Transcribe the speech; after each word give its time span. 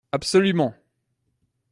Absolument 0.11 0.75